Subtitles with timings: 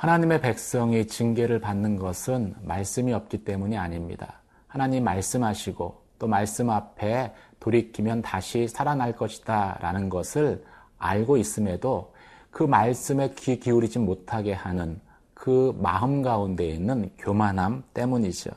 [0.00, 4.40] 하나님의 백성이 징계를 받는 것은 말씀이 없기 때문이 아닙니다.
[4.66, 10.64] 하나님 말씀하시고 또 말씀 앞에 돌이키면 다시 살아날 것이다 라는 것을
[10.96, 12.14] 알고 있음에도
[12.50, 14.98] 그 말씀에 귀 기울이지 못하게 하는
[15.34, 18.52] 그 마음 가운데 있는 교만함 때문이죠.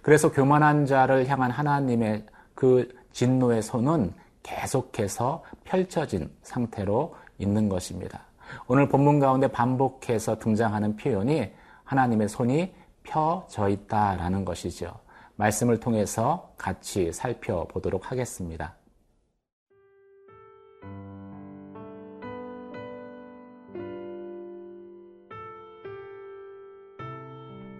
[0.00, 8.29] 그래서 교만한 자를 향한 하나님의 그 진노의 손은 계속해서 펼쳐진 상태로 있는 것입니다.
[8.66, 11.50] 오늘 본문 가운데 반복해서 등장하는 표현이
[11.84, 15.00] 하나님의 손이 펴져 있다라는 것이죠.
[15.36, 18.76] 말씀을 통해서 같이 살펴보도록 하겠습니다.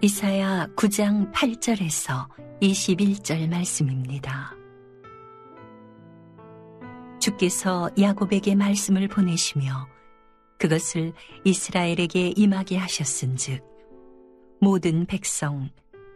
[0.02, 2.26] 이사야 9장 8절에서
[2.62, 4.54] 21절 말씀입니다.
[7.18, 9.86] 주께서 야곱에게 말씀을 보내시며
[10.60, 13.64] 그것을 이스라엘에게 임하게 하셨은즉
[14.60, 15.70] 모든 백성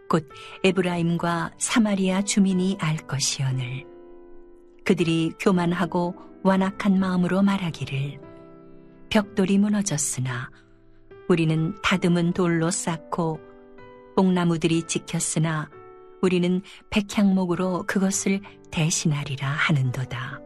[0.09, 0.29] 곧
[0.63, 3.87] 에브라임과 사마리아 주민이 알 것이오늘
[4.85, 8.21] 그들이 교만하고 완악한 마음으로 말하기를
[9.09, 10.51] 벽돌이 무너졌으나
[11.29, 13.41] 우리는 다듬은 돌로 쌓고
[14.15, 15.71] 뽕나무들이 지켰으나
[16.21, 20.44] 우리는 백향목으로 그것을 대신하리라 하는도다.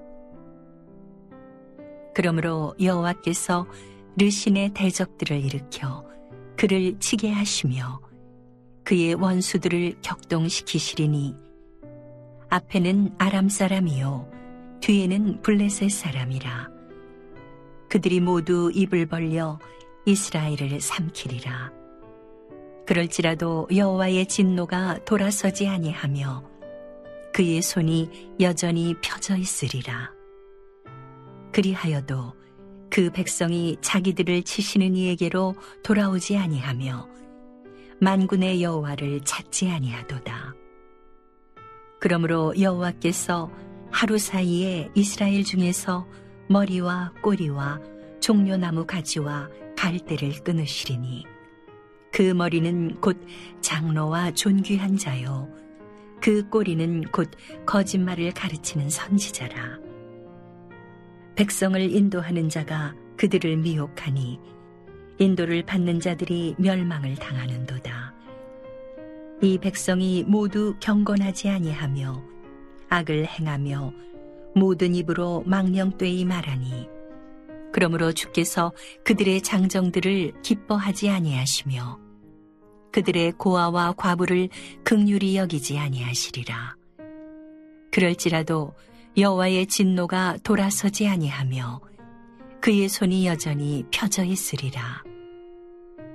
[2.19, 3.69] 그러므로 여호와께서
[4.17, 6.05] 르신의 대적들을 일으켜
[6.57, 8.01] 그를 치게 하시며
[8.83, 11.37] 그의 원수들을 격동시키시리니
[12.49, 14.29] 앞에는 아람 사람이요
[14.81, 16.69] 뒤에는 블레셋 사람이라
[17.89, 19.61] 그들이 모두 입을 벌려
[20.05, 21.71] 이스라엘을 삼키리라.
[22.85, 26.43] 그럴지라도 여호와의 진노가 돌아서지 아니하며
[27.33, 30.18] 그의 손이 여전히 펴져 있으리라.
[31.53, 32.35] 그리하여도
[32.91, 37.09] 그 백성이 자기들을 치시는 이에게로 돌아오지 아니하며
[38.01, 40.55] 만군의 여호와를 찾지 아니하도다.
[42.01, 43.51] 그러므로 여호와께서
[43.91, 46.07] 하루 사이에 이스라엘 중에서
[46.49, 47.81] 머리와 꼬리와
[48.21, 51.25] 종려나무 가지와 갈대를 끊으시리니
[52.13, 53.21] 그 머리는 곧
[53.61, 55.49] 장로와 존귀한 자요.
[56.21, 57.31] 그 꼬리는 곧
[57.67, 59.88] 거짓말을 가르치는 선지자라.
[61.39, 64.41] 백성을 인도하는 자가 그들을 미혹하니
[65.19, 68.13] 인도를 받는 자들이 멸망을 당하는도다.
[69.43, 72.25] 이 백성이 모두 경건하지 아니하며
[72.89, 73.93] 악을 행하며
[74.57, 76.89] 모든 입으로 망령되이 말하니
[77.73, 78.73] 그러므로 주께서
[79.05, 82.01] 그들의 장정들을 기뻐하지 아니하시며
[82.91, 84.49] 그들의 고아와 과부를
[84.83, 86.75] 극률이 여기지 아니하시리라.
[87.93, 88.75] 그럴지라도
[89.19, 91.81] 여호와의 진노가 돌아서지 아니하며
[92.61, 95.03] 그의 손이 여전히 펴져 있으리라.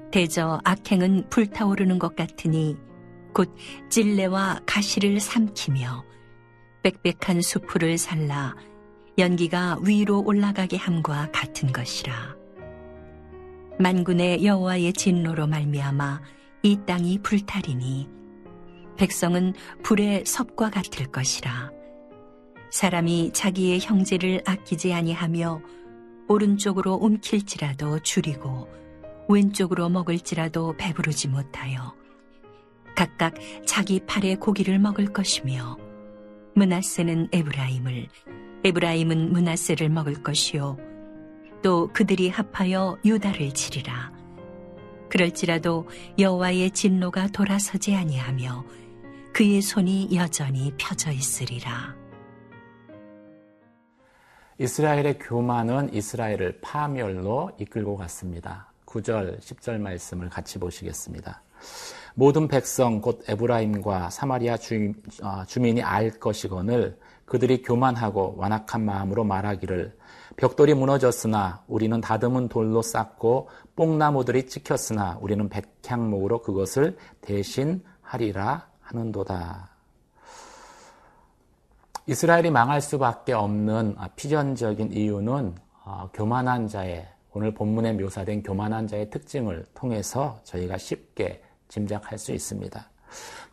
[0.09, 2.78] 대저 악행은 불타오르는 것 같으니
[3.34, 3.53] 곧
[3.90, 6.06] 찔레와 가시를 삼키며
[6.84, 8.56] 빽빽한 수풀을 살라
[9.18, 12.38] 연기가 위로 올라가게 함과 같은 것이라.
[13.80, 16.22] 만군의 여호와의 진노로 말미암아
[16.62, 18.08] 이 땅이 불타리니
[18.96, 21.82] 백성은 불의 섭과 같을 것이라.
[22.73, 25.61] 사람이 자기의 형제를 아끼지 아니하며
[26.28, 28.67] 오른쪽으로 움킬지라도 줄이고
[29.29, 31.94] 왼쪽으로 먹을지라도 배부르지 못하여
[32.95, 33.35] 각각
[33.67, 35.78] 자기 팔의 고기를 먹을 것이며
[36.56, 38.07] 문하세는 에브라임을
[38.63, 40.78] 에브라임은 문하세를 먹을 것이요.
[41.61, 44.11] 또 그들이 합하여 유다를 치리라.
[45.09, 45.87] 그럴지라도
[46.17, 48.66] 여호와의 진노가 돌아서지 아니하며
[49.31, 52.03] 그의 손이 여전히 펴져 있으리라
[54.59, 58.72] 이스라엘의 교만은 이스라엘을 파멸로 이끌고 갔습니다.
[58.85, 61.41] 9절, 10절 말씀을 같이 보시겠습니다.
[62.16, 69.97] 모든 백성 곧 에브라임과 사마리아 주, 어, 주민이 알 것이거늘 그들이 교만하고 완악한 마음으로 말하기를
[70.35, 79.72] 벽돌이 무너졌으나 우리는 다듬은 돌로 쌓고 뽕나무들이 찍혔으나 우리는 백향목으로 그것을 대신 하리라 하는도다.
[82.05, 85.55] 이스라엘이 망할 수밖에 없는 피전적인 이유는
[85.85, 92.90] 어, 교만한 자의 오늘 본문에 묘사된 교만한 자의 특징을 통해서 저희가 쉽게 짐작할 수 있습니다.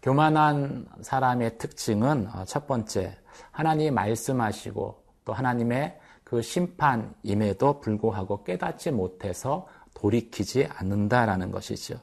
[0.02, 3.16] 교만한 사람의 특징은 어, 첫 번째,
[3.52, 12.00] 하나님이 말씀하시고 또 하나님의 그 심판임에도 불구하고 깨닫지 못해서 돌이키지 않는다라는 것이죠.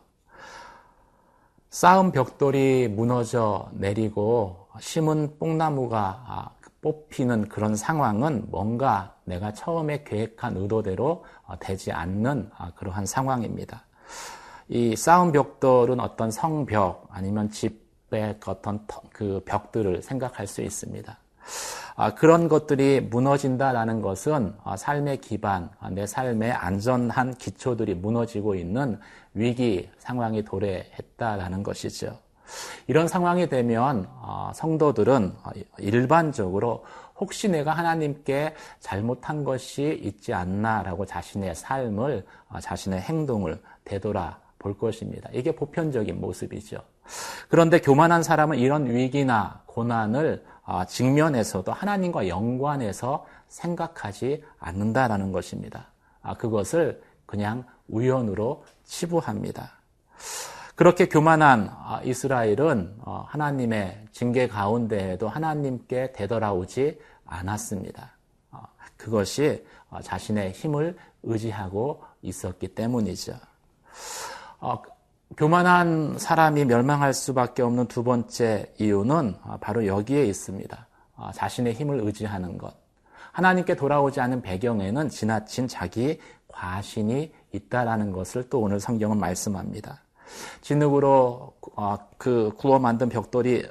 [1.69, 6.49] 쌓은 벽돌이 무너져 내리고 심은 뽕나무가 아,
[6.81, 13.83] 뽑히는 그런 상황은 뭔가 내가 처음에 계획한 의도대로 어, 되지 않는 아, 그러한 상황입니다.
[14.69, 21.17] 이 쌓은 벽돌은 어떤 성벽 아니면 집의 어떤 그 벽들을 생각할 수 있습니다.
[21.95, 28.99] 아, 그런 것들이 무너진다라는 것은 아, 삶의 기반, 아, 내 삶의 안전한 기초들이 무너지고 있는
[29.33, 32.19] 위기 상황이 도래했다라는 것이죠.
[32.87, 34.07] 이런 상황이 되면
[34.53, 35.33] 성도들은
[35.79, 36.85] 일반적으로
[37.19, 42.25] 혹시 내가 하나님께 잘못한 것이 있지 않나라고 자신의 삶을
[42.61, 45.29] 자신의 행동을 되돌아 볼 것입니다.
[45.33, 46.79] 이게 보편적인 모습이죠.
[47.49, 55.87] 그런데 교만한 사람은 이런 위기나 고난을 아, 직면에서도 하나님과 연관해서 생각하지 않는다라는 것입니다.
[56.21, 59.71] 아, 그것을 그냥 우연으로 치부합니다.
[60.77, 68.11] 그렇게 교만한 아, 이스라엘은 어, 하나님의 징계 가운데에도 하나님께 되돌아오지 않았습니다.
[68.51, 68.61] 어,
[68.95, 73.33] 그것이 어, 자신의 힘을 의지하고 있었기 때문이죠.
[75.35, 80.87] 교만한 사람이 멸망할 수밖에 없는 두 번째 이유는 아, 바로 여기에 있습니다.
[81.15, 82.75] 아, 자신의 힘을 의지하는 것.
[83.31, 90.01] 하나님께 돌아오지 않은 배경에는 지나친 자기 과신이 있다라는 것을 또 오늘 성경은 말씀합니다.
[90.61, 93.67] 진흙으로 아, 그 구워 만든 벽돌이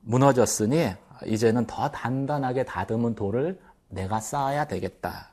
[0.00, 0.94] 무너졌으니
[1.26, 5.30] 이제는 더 단단하게 다듬은 돌을 내가 쌓아야 되겠다.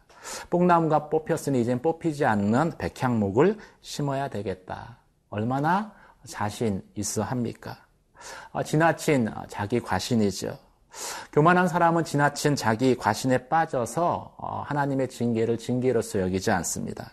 [0.49, 4.97] 뽕나무가 뽑혔으니 이젠 뽑히지 않는 백향목을 심어야 되겠다.
[5.29, 5.93] 얼마나
[6.25, 7.77] 자신 있어 합니까?
[8.51, 10.57] 어, 지나친 자기 과신이죠.
[11.31, 17.11] 교만한 사람은 지나친 자기 과신에 빠져서 어, 하나님의 징계를 징계로서 여기지 않습니다.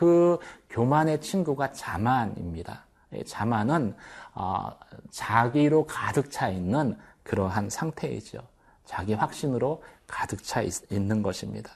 [0.00, 0.38] 그
[0.70, 2.86] 교만의 친구가 자만입니다.
[3.26, 3.94] 자만은
[4.34, 4.70] 어,
[5.10, 8.38] 자기로 가득 차 있는 그러한 상태이죠.
[8.86, 11.70] 자기 확신으로 가득 차 있는 것입니다.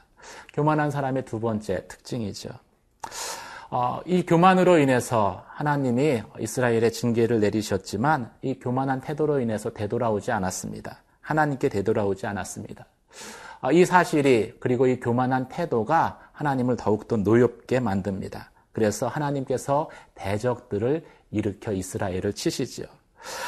[0.55, 2.49] 교만한 사람의 두 번째 특징이죠.
[3.69, 11.03] 어, 이 교만으로 인해서 하나님이 이스라엘의 징계를 내리셨지만 이 교만한 태도로 인해서 되돌아오지 않았습니다.
[11.21, 12.87] 하나님께 되돌아오지 않았습니다.
[13.65, 18.51] 어, 이 사실이 그리고 이 교만한 태도가 하나님을 더욱더 노엽게 만듭니다.
[18.73, 22.87] 그래서 하나님께서 대적들을 일으켜 이스라엘을 치시지요.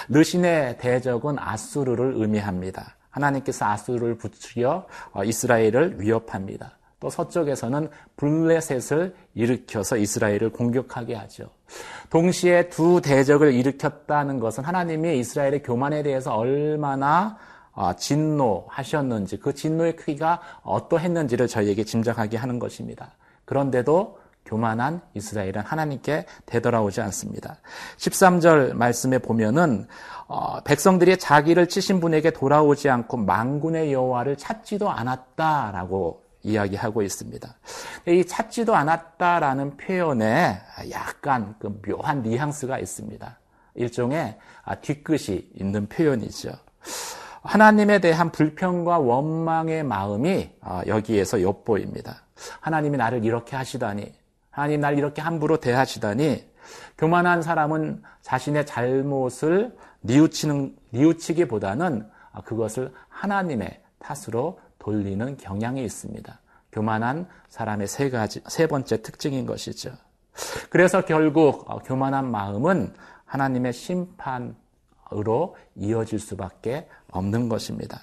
[0.09, 2.97] 르신의 대적은 아수르를 의미합니다.
[3.11, 6.79] 하나님께서 아수르를 부추겨 어, 이스라엘을 위협합니다.
[6.99, 11.51] 또 서쪽에서는 블레셋을 일으켜서 이스라엘을 공격하게 하죠.
[12.09, 17.56] 동시에 두 대적을 일으켰다는 것은 하나님이 이스라엘의 교만에 대해서 얼마나 어,
[17.97, 23.13] 진노하셨는지 그 진노의 크기가 어떠했는지를 저희에게 짐작하게 하는 것입니다.
[23.45, 27.59] 그런데도 교만한 이스라엘은 하나님께 되돌아오지 않습니다.
[27.99, 29.87] 13절 말씀에 보면은
[30.29, 37.57] 어, 백성들이 자기를 치신 분에게 돌아오지 않고 망군의 여호와를 찾지도 않았다라고 이야기하고 있습니다.
[38.07, 43.39] 이 찾지도 않았다라는 표현에 약간 그 묘한 뉘앙스가 있습니다.
[43.75, 46.53] 일종의 아, 뒤끝이 있는 표현이죠.
[47.47, 52.23] 하나님에 대한 불평과 원망의 마음이 아, 여기에서 엿보입니다.
[52.61, 54.13] 하나님이 나를 이렇게 하시다니,
[54.51, 56.45] 하나님 날 이렇게 함부로 대하시다니,
[56.99, 66.41] 교만한 사람은 자신의 잘못을 뉘우치는, 뉘우치기보다는 아, 그것을 하나님의 탓으로 돌리는 경향이 있습니다.
[66.73, 69.93] 교만한 사람의 세 가지, 세 번째 특징인 것이죠.
[70.69, 72.93] 그래서 결국 어, 교만한 마음은
[73.25, 74.55] 하나님의 심판
[75.13, 78.01] 으로 이어질 수밖에 없는 것입니다.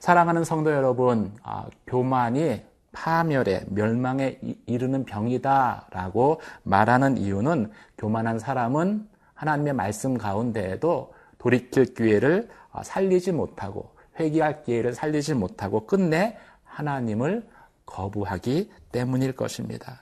[0.00, 2.62] 사랑하는 성도 여러분, 아, 교만이
[2.92, 13.32] 파멸에 멸망에 이르는 병이다라고 말하는 이유는 교만한 사람은 하나님의 말씀 가운데에도 돌이킬 기회를 어, 살리지
[13.32, 17.48] 못하고 회개할 기회를 살리지 못하고 끝내 하나님을
[17.86, 20.00] 거부하기 때문일 것입니다.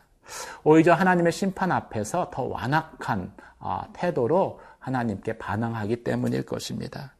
[0.63, 7.15] 오히려 하나님의 심판 앞에서 더 완악한 아, 태도로 하나님께 반항하기 때문일 것입니다.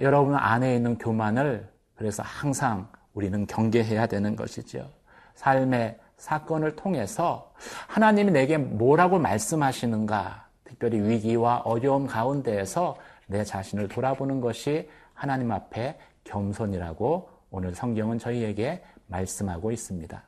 [0.00, 4.90] 여러분 안에 있는 교만을 그래서 항상 우리는 경계해야 되는 것이죠.
[5.34, 7.52] 삶의 사건을 통해서
[7.86, 17.28] 하나님이 내게 뭐라고 말씀하시는가, 특별히 위기와 어려움 가운데에서 내 자신을 돌아보는 것이 하나님 앞에 겸손이라고
[17.50, 20.22] 오늘 성경은 저희에게 말씀하고 있습니다.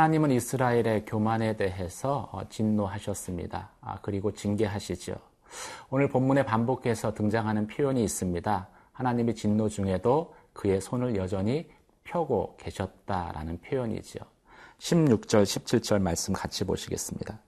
[0.00, 3.68] 하나님은 이스라엘의 교만에 대해서 어, 진노하셨습니다.
[3.82, 5.14] 아, 그리고 징계하시죠.
[5.90, 8.68] 오늘 본문에 반복해서 등장하는 표현이 있습니다.
[8.92, 11.68] 하나님의 진노 중에도 그의 손을 여전히
[12.04, 14.22] 펴고 계셨다라는 표현이지요.
[14.78, 17.38] 16절, 17절 말씀 같이 보시겠습니다.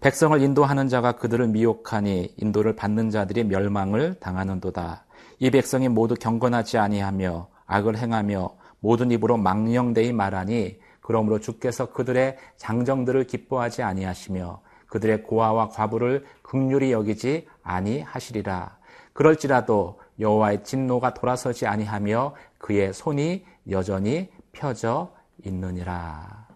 [0.00, 5.04] 백성을 인도하는 자가 그들을 미혹하니 인도를 받는 자들이 멸망을 당하는도다.
[5.40, 13.24] 이 백성이 모두 경건하지 아니하며 악을 행하며 모든 입으로 망령되이 말하니 그러므로 주께서 그들의 장정들을
[13.24, 18.76] 기뻐하지 아니하시며 그들의 고아와 과부를 극률이 여기지 아니하시리라.
[19.14, 25.10] 그럴지라도 여호와의 진노가 돌아서지 아니하며 그의 손이 여전히 펴져
[25.46, 26.46] 있느니라.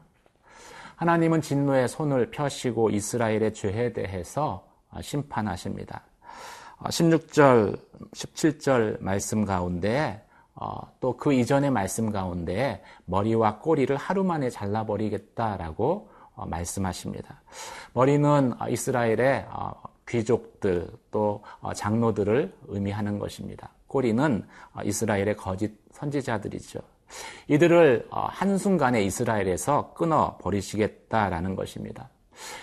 [0.97, 4.67] 하나님은 진노의 손을 펴시고 이스라엘의 죄에 대해서
[5.01, 6.03] 심판하십니다.
[6.81, 7.81] 16절,
[8.13, 10.23] 17절 말씀 가운데
[10.55, 17.43] 어, 또 그 이전의 말씀 가운데 머리와 꼬리를 하루 만에 잘라버리겠다라고 어, 말씀하십니다.
[17.93, 19.73] 머리는 이스라엘의 어,
[20.09, 21.43] 귀족들 또
[21.75, 23.71] 장로들을 의미하는 것입니다.
[23.87, 24.45] 꼬리는
[24.85, 26.81] 이스라엘의 거짓 선지자들이죠.
[27.49, 32.09] 이들을 한순간에 이스라엘에서 끊어 버리시겠다라는 것입니다.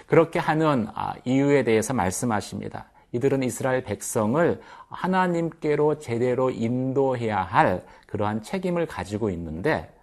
[0.08, 2.90] 그렇게 하는 아, 이유에 대해서 말씀하십니다.
[3.12, 9.94] 이들은 이스라엘 백성을 하나님께로 제대로 인도해야 할 그러한 책임을 가지고 있는데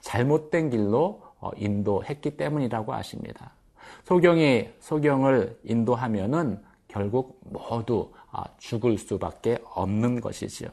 [0.00, 3.52] 잘못된 길로 어, 인도했기 때문이라고 하십니다.
[4.04, 10.68] 소경이 소경을 인도하면은 결국 모두 아, 죽을 수밖에 없는 것이지요.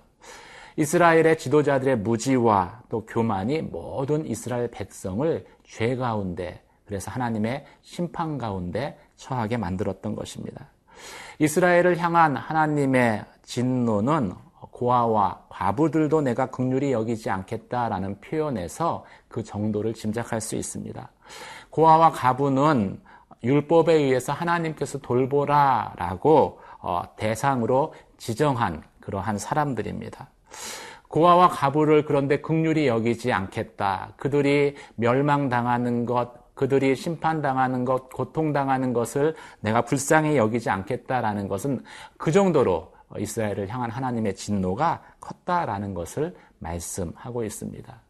[0.78, 9.58] 이스라엘의 지도자들의 무지와 또 교만이 모든 이스라엘 백성을 죄 가운데 그래서 하나님의 심판 가운데 처하게
[9.58, 10.70] 만들었던 것입니다.
[11.40, 14.34] 이스라엘을 향한 하나님의 진노는
[14.72, 21.10] 고아와 과부들도 내가 극률이 여기지 않겠다라는 표현에서 그 정도를 짐작할 수 있습니다.
[21.70, 23.02] 고아와 과부는
[23.44, 30.30] 율법에 의해서 하나님께서 돌보라라고 어, 대상으로 지정한 그러한 사람들입니다.
[31.08, 34.14] 고아와 가부를 그런데 극률이 여기지 않겠다.
[34.16, 41.82] 그들이 멸망당하는 것, 그들이 심판당하는 것, 고통당하는 것을 내가 불쌍히 여기지 않겠다라는 것은
[42.18, 48.02] 그 정도로 이스라엘을 향한 하나님의 진노가 컸다라는 것을 말씀하고 있습니다.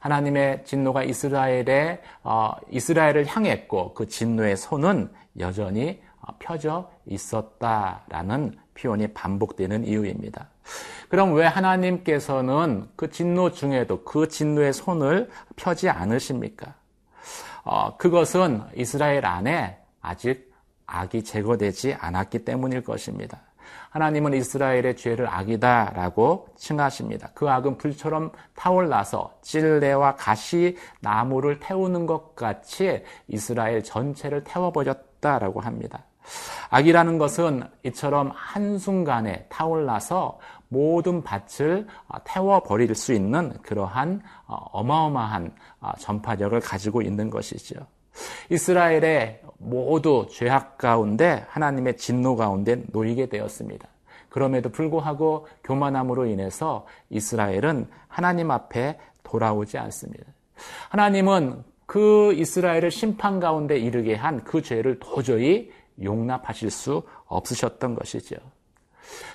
[0.00, 9.84] 하나님의 진노가 이스라엘에 어, 이스라엘을 향했고 그 진노의 손은 여전히 어, 펴져 있었다라는 표현이 반복되는
[9.84, 10.48] 이유입니다.
[11.08, 16.74] 그럼 왜 하나님께서는 그 진노 중에도 그 진노의 손을 펴지 않으십니까?
[17.64, 20.52] 어, 그것은 이스라엘 안에 아직
[20.86, 23.40] 악이 제거되지 않았기 때문일 것입니다.
[23.90, 27.30] 하나님은 이스라엘의 죄를 악이다라고 칭하십니다.
[27.32, 36.04] 그 악은 불처럼 타올라서 찔레와 가시 나무를 태우는 것 같이 이스라엘 전체를 태워버렸다라고 합니다.
[36.70, 40.38] 악이라는 것은 이처럼 한순간에 타올라서
[40.74, 47.76] 모든 밭을 어, 태워버릴 수 있는 그러한 어, 어마어마한 어, 전파력을 가지고 있는 것이죠.
[48.50, 53.88] 이스라엘의 모두 죄악 가운데 하나님의 진노 가운데 놓이게 되었습니다.
[54.28, 60.24] 그럼에도 불구하고 교만함으로 인해서 이스라엘은 하나님 앞에 돌아오지 않습니다.
[60.90, 65.70] 하나님은 그 이스라엘을 심판 가운데 이르게 한 그 죄를 도저히
[66.02, 68.36] 용납하실 수 없으셨던 것이죠.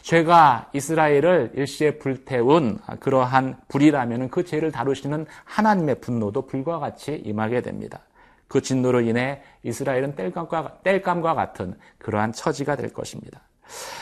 [0.02, 8.02] 죄가 이스라엘을 일시에 불태운 그러한 불이라면 그 죄를 다루시는 하나님의 분노도 불과 같이 임하게 됩니다.
[8.48, 13.42] 그 진노로 인해 이스라엘은 뗄감과, 뗄감과 같은 그러한 처지가 될 것입니다.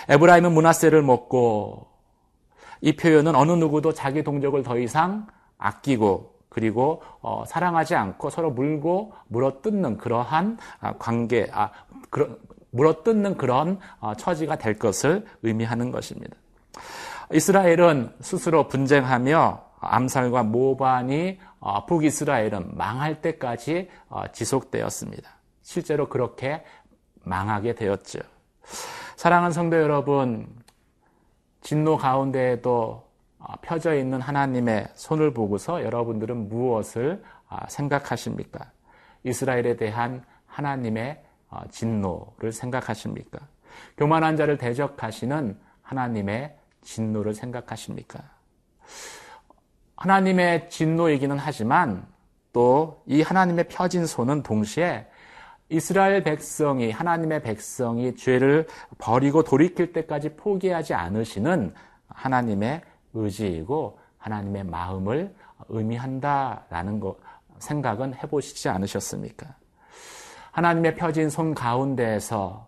[0.10, 1.88] 에브라임은 문하세를 먹고
[2.82, 9.14] 이 표현은 어느 누구도 자기 동족을 더 이상 아끼고 그리고 어, 사랑하지 않고 서로 물고
[9.28, 11.72] 물어뜯는 그러한 아, 관계, 아,
[12.10, 12.38] 그런
[12.78, 16.36] 물어뜯는 그런 어, 처지가 될 것을 의미하는 것입니다.
[17.34, 25.30] 이스라엘은 스스로 분쟁하며 암살과 모반이 어, 북이스라엘은 망할 때까지 어, 지속되었습니다.
[25.64, 26.64] 실제로 그렇게
[27.24, 28.20] 망하게 되었죠.
[29.18, 30.48] 사랑하는 성도 여러분,
[31.62, 33.06] 진노 가운데에도
[33.62, 37.22] 펴져 있는 하나님의 손을 보고서 여러분들은 무엇을
[37.68, 38.72] 생각하십니까?
[39.24, 41.26] 이스라엘에 대한 하나님의 어,
[41.72, 43.40] 진노를 생각하십니까?
[43.98, 48.24] 교만한 자를 대적하시는 하나님의 진노를 생각하십니까?
[49.96, 52.06] 하나님의 진노이기는 하지만
[52.54, 55.08] 또 이 하나님의 펴진 손은 동시에
[55.70, 61.74] 이스라엘 백성이 하나님의 백성이 죄를 버리고 돌이킬 때까지 포기하지 않으시는
[62.08, 62.82] 하나님의
[63.14, 65.36] 의지이고 하나님의 마음을
[65.70, 67.18] 의미한다라는 거
[67.60, 69.56] 생각은 해보시지 않으셨습니까?
[70.58, 72.68] 하나님의 펴진 손 가운데에서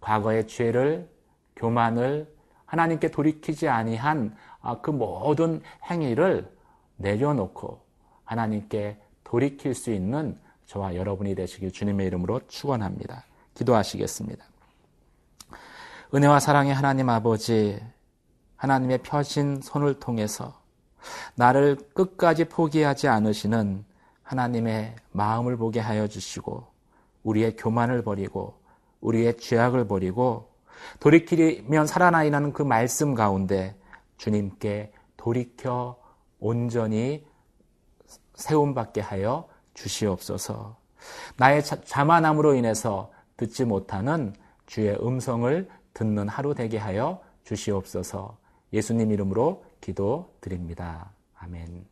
[0.00, 1.08] 과거의 죄를
[1.54, 2.28] 교만을
[2.66, 6.52] 하나님께 돌이키지 아니한 아, 그 모든 행위를
[6.96, 7.80] 내려놓고
[8.24, 10.36] 하나님께 돌이킬 수 있는
[10.66, 13.26] 저와 여러분이 되시길 주님의 이름으로 축원합니다.
[13.54, 14.44] 기도하시겠습니다.
[16.12, 17.80] 은혜와 사랑의 하나님 아버지,
[18.56, 20.60] 하나님의 펴신 손을 통해서
[21.36, 23.84] 나를 끝까지 포기하지 않으시는
[24.24, 26.71] 하나님의 마음을 보게 하여 주시고
[27.22, 28.60] 우리의 교만을 버리고
[29.00, 30.52] 우리의 죄악을 버리고
[31.00, 33.76] 돌이키면 살아나이라는 그 말씀 가운데
[34.16, 35.96] 주님께 돌이켜
[36.38, 37.24] 온전히
[38.34, 40.76] 세움받게 하여 주시옵소서.
[41.36, 44.34] 나의 자만함으로 인해서 듣지 못하는
[44.66, 48.38] 주의 음성을 듣는 하루 되게 하여 주시옵소서.
[48.72, 51.10] 예수님 이름으로 기도 드립니다.
[51.38, 51.91] 아멘.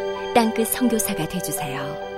[0.33, 2.10] 땅끝 성교사가 되주세요